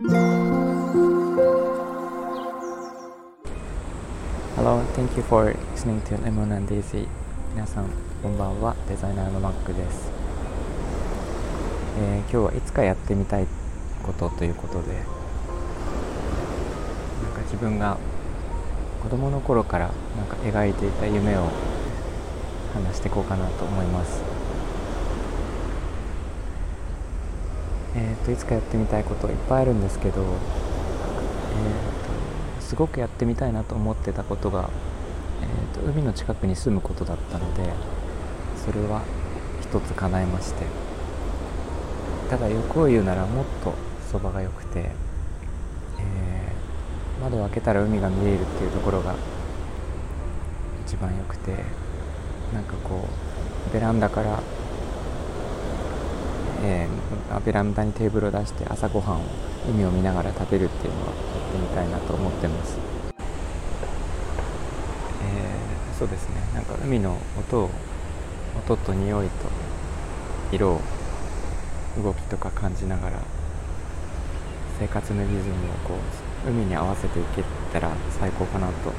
[0.00, 0.14] Hello,
[4.94, 7.08] thank you for listening to Lemon and Daisy.
[7.52, 7.90] 皆さん
[8.22, 8.76] こんばんは。
[8.88, 10.12] デザイナーのマックです、
[11.98, 13.48] えー今日はいつかやってみたい
[14.04, 15.02] ことということでなん
[17.32, 17.98] か自分が
[19.02, 21.48] 子供の頃からなんか描いていた夢を
[22.72, 24.37] 話していこうかなと思います。
[27.98, 30.26] えっ、といつかやってみたいこといっぱいあるんですけど、えー
[32.60, 34.70] とすごくやってみたいなと思ってたことが、
[35.42, 37.72] えーと海の近くに住むことだったので
[38.64, 39.02] それは
[39.60, 40.64] 一つ叶えまして
[42.30, 43.74] ただ欲を言うならもっと
[44.12, 49.16] そばが良くて、えー窓を開けたら海が見えるっていうところが
[50.86, 51.64] 一番良くて
[52.54, 53.08] なんかこ
[53.68, 54.40] うベランダから、
[56.60, 59.24] えーベランダにテーブルを出して朝ごはんを
[59.68, 62.78] 海を見ながら食べるっていうのはやってみたいなと思ってます、
[65.22, 66.36] えーそうですね。
[66.54, 67.70] なんか海の音を
[68.56, 69.32] 音と匂いと
[70.52, 70.80] 色を
[72.02, 73.20] 動きとか感じながら
[74.78, 75.94] 生活のリズムをこ
[76.46, 78.96] う海に合わせていけたら最高かなと思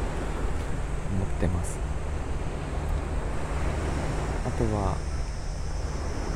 [1.25, 1.79] ってます。
[4.45, 4.97] あとは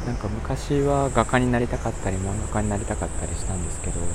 [0.06, 4.10] なんか昔は画家になりたかったり漫画家になりたかったりしたんですけどやっ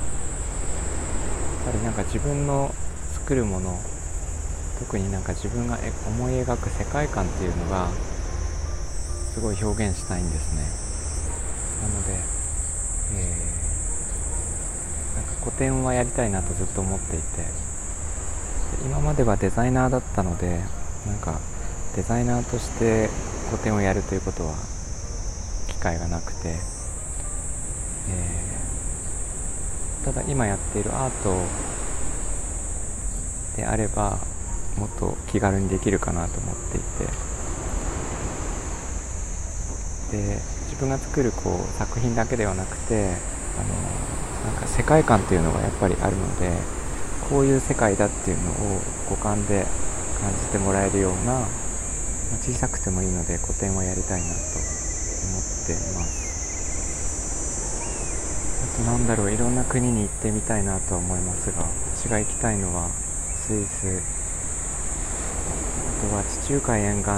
[1.65, 2.75] ぱりなんか自分の
[3.13, 3.79] 作るもの
[4.79, 7.89] 特になんか自分が思い描く世界観っていうのが
[9.35, 10.63] すごい表現したいんですね。
[11.83, 12.13] なので、
[13.15, 13.59] えー
[15.19, 17.25] なんか個展はやりたいなとずっと思っていて
[18.85, 20.61] 今まではデザイナーだったので
[21.07, 21.41] なんか
[21.97, 23.09] デザイナーとして
[23.51, 24.55] 個展をやるということは
[25.79, 28.49] 機会がなくて、えー
[30.05, 31.37] ただ今やっているアート
[33.57, 34.19] であれば
[34.79, 37.29] もっと気軽にできるかなと思っていて。
[40.13, 43.09] で自分が作るこう作品だけではなくて
[43.59, 46.51] あのなんか世界観っていうのがやっぱりあるので
[47.29, 48.81] こういう世界だっていうのを
[49.11, 49.67] 五感で
[50.19, 51.43] 感じてもらえるような、
[52.41, 54.78] 小さくてもいいので個展はやりたいなと
[55.69, 56.29] ています。
[58.65, 61.65] あとなんだろういろんな国に行ってみたいなとは思いますが
[61.95, 62.89] 私が行きたいのは
[63.47, 64.01] スイス。
[65.99, 67.11] あとは地中海沿岸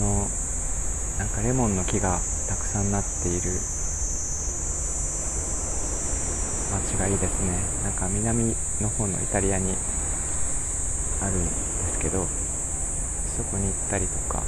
[0.00, 0.28] の
[1.18, 3.52] なんかレモンの木がたくさんなっている
[6.72, 7.60] 街がいいですね。
[7.84, 9.76] なんか南の方のイタリアに
[11.22, 11.50] あるんで
[11.92, 12.26] すけど
[13.36, 14.42] そこに行ったりとか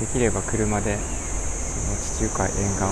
[0.00, 2.88] できれば車でその地中海沿岸を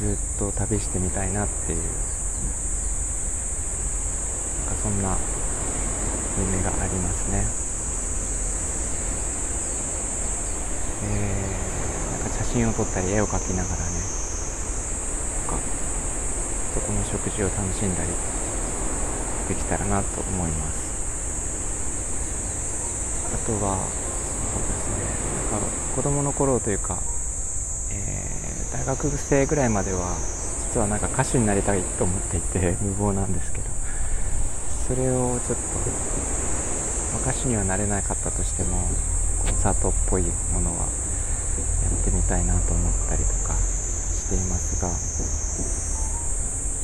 [0.00, 1.86] ずっと旅してみたいなっていうなん
[4.76, 5.16] かそんな
[6.38, 7.44] 夢がありますね。
[11.06, 14.00] えー、なんか写真を撮ったり絵を描きながらね
[15.46, 15.58] とか
[16.74, 18.10] そこの食事を楽しんだり
[19.48, 20.84] できたらなと思います。
[23.34, 23.78] あとは
[25.96, 26.98] 子供の頃というか、
[27.90, 28.34] えー
[28.74, 30.18] 大学生ぐらいまでは
[30.68, 33.64] 実はなんか歌手になりたいと思っていて 無謀なんですけど
[34.88, 35.78] それをちょっと、
[37.14, 38.88] まあ歌手にはなれなかったとしても
[39.46, 40.22] コンサートっぽい
[40.52, 43.54] ものはやってみたいなと思ったりとか
[44.12, 44.90] していますが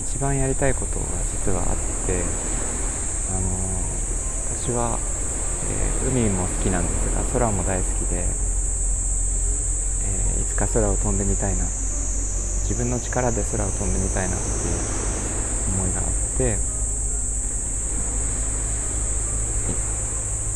[0.06, 1.04] 一番やりたいことが
[1.44, 2.22] 実はあって
[3.28, 3.40] あの
[4.56, 4.98] 私は、
[5.70, 11.64] えー海も好きなんですが空も大好きで、えーいつか空を飛んでみたいな
[12.64, 14.50] 自分の力で空を飛んでみたいなっていう
[15.78, 16.06] 思いがあっ
[16.38, 16.56] て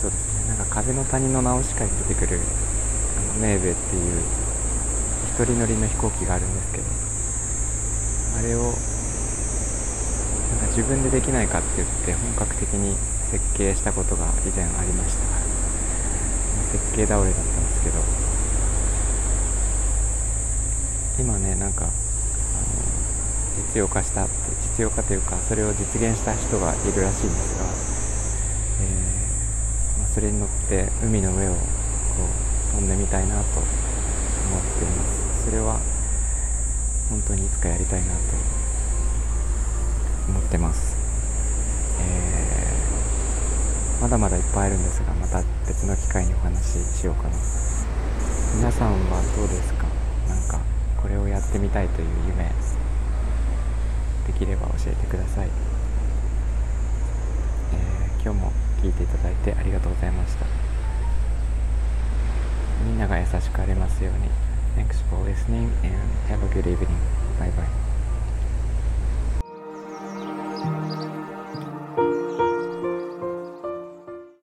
[0.01, 2.41] そうですねなんか風の谷のナウシカに出てくる
[3.19, 4.23] あのメーベっていう
[5.29, 6.85] 一人乗りの飛行機があるんですけど
[8.39, 12.97] あれをなんか自分でできないかって言って本格的に
[13.35, 15.21] 設計したことが以前ありました
[16.71, 17.99] 設計倒れだったんですけど。
[21.17, 21.91] 今ねなんか
[23.73, 24.27] 実用化した
[24.77, 27.65] 実用化というかそれを実現した人がいるらしいんですが、
[28.83, 31.59] えーまあ、それに乗って海の上をこ
[32.73, 33.45] う飛んでみたいなと思っ
[34.77, 35.45] ています。
[35.45, 35.79] それは
[37.11, 38.13] 本当にいつかやりたいなと
[40.29, 40.94] 思ってます、
[44.05, 47.31] まだまだいっぱいあるんですがまた別の機会にお話ししようかな。
[48.55, 49.87] 皆さんはどうですか？
[50.29, 50.61] なんか
[51.01, 52.45] これをやってみたいという夢
[54.27, 55.49] できれば教えてください、
[57.73, 58.53] えー、今日も
[58.83, 60.45] 聞いていただいてありがとうございました。
[62.85, 64.29] みんなが優しくありますように。
[64.85, 65.97] Thanks for listening and
[66.29, 66.89] have a good evening.
[67.41, 67.94] Bye bye.